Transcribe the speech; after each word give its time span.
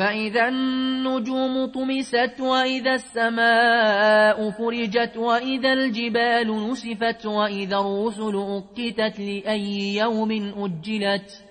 فإذا 0.00 0.48
النجوم 0.48 1.66
طمست 1.66 2.40
وإذا 2.40 2.94
السماء 2.94 4.50
فرجت 4.50 5.16
وإذا 5.16 5.72
الجبال 5.72 6.70
نسفت 6.70 7.26
وإذا 7.26 7.78
الرسل 7.78 8.36
أقتت 8.36 9.20
لأي 9.20 9.96
يوم 9.96 10.52
أجلت 10.56 11.44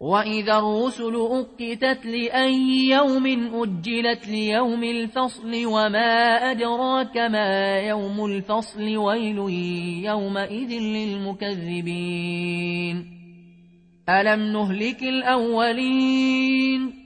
وإذا 0.00 0.58
الرسل 0.58 1.16
أقتت 1.16 2.06
لأي 2.06 2.88
يوم 2.88 3.26
أجلت 3.54 4.28
ليوم 4.28 4.84
الفصل 4.84 5.66
وما 5.66 6.36
أدراك 6.50 7.16
ما 7.16 7.78
يوم 7.78 8.24
الفصل 8.24 8.96
ويل 8.96 9.38
يومئذ 10.04 10.80
للمكذبين. 10.80 12.36
ألم 14.08 14.52
نهلك 14.52 15.02
الأولين؟ 15.02 17.05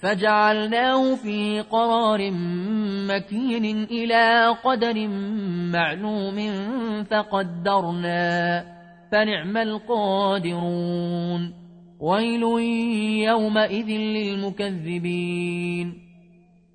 فجعلناه 0.00 1.14
في 1.14 1.60
قرار 1.60 2.30
مكين 3.08 3.84
إلى 3.84 4.56
قدر 4.64 5.08
معلوم 5.72 6.64
فقدرنا 7.04 8.64
فنعم 9.12 9.56
القادرون. 9.56 11.54
ويل 12.00 12.42
يومئذ 13.28 13.90
للمكذبين. 13.90 16.07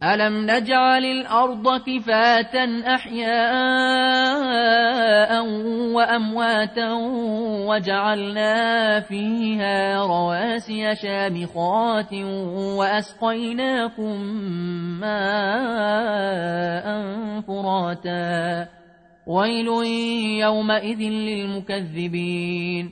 ألم 0.03 0.51
نجعل 0.51 1.05
الأرض 1.05 1.81
كفاة 1.81 2.55
أحياء 2.95 3.43
وأمواتا 5.95 6.91
وجعلنا 7.67 8.99
فيها 8.99 10.05
رواسي 10.05 10.95
شامخات 10.95 12.13
وأسقيناكم 12.77 14.21
ماء 14.99 16.85
فراتا 17.41 18.67
ويل 19.27 19.67
يومئذ 20.39 20.99
للمكذبين 20.99 22.91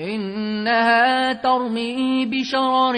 إنها 0.00 1.32
ترمي 1.32 2.26
بشرر 2.26 2.96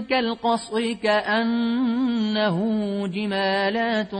كالقصر 0.00 0.92
كأنه 0.92 2.58
جمالات 3.06 4.10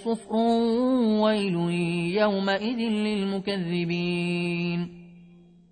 صفر 0.00 0.36
ويل 1.22 1.56
يومئذ 2.16 2.78
للمكذبين. 2.78 4.88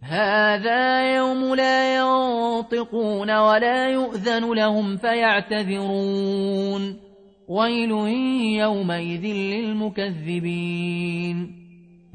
هذا 0.03 1.17
يوم 1.17 1.55
لا 1.55 1.97
ينطقون 1.97 3.31
ولا 3.31 3.89
يؤذن 3.89 4.53
لهم 4.53 4.97
فيعتذرون. 4.97 6.97
ويل 7.49 7.91
يومئذ 8.61 9.27
للمكذبين. 9.27 11.64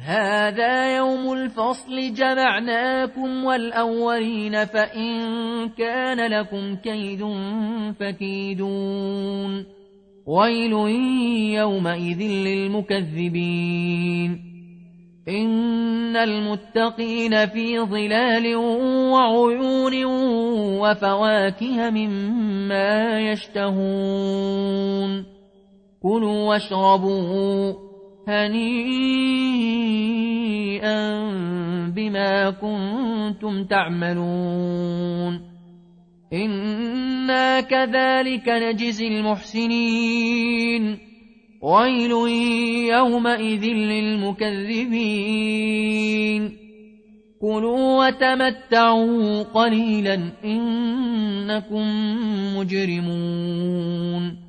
هذا 0.01 0.97
يوم 0.97 1.33
الفصل 1.33 2.13
جمعناكم 2.13 3.45
والأولين 3.45 4.65
فإن 4.65 5.09
كان 5.69 6.31
لكم 6.31 6.75
كيد 6.75 7.25
فكيدون. 7.99 9.65
ويل 10.25 10.73
يومئذ 11.53 12.21
للمكذبين. 12.21 13.59
إن 15.27 16.15
المتقين 16.15 17.45
في 17.47 17.79
ظلال 17.79 18.55
وعيون 18.55 20.05
وفواكه 20.79 21.89
مما 21.89 23.19
يشتهون. 23.31 25.25
كلوا 26.03 26.49
واشربوا. 26.49 27.88
هنيئا 28.27 29.29
بما 31.89 32.49
كنتم 32.49 33.63
تعملون. 33.63 35.41
إنا 36.33 37.61
كذلك 37.61 38.49
نجزي 38.49 39.07
المحسنين. 39.07 40.97
ويل 41.61 42.11
يومئذ 42.89 43.65
للمكذبين. 43.65 44.89
كلوا 47.41 48.07
وتمتعوا 48.07 49.43
قليلا 49.43 50.31
إنكم 50.45 51.85
مجرمون. 52.57 54.48